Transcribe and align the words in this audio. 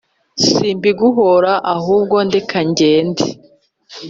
simbiguhora 0.45 1.53
ahubwo 1.75 2.15
ndeka 2.27 2.59
ngende 2.69 3.25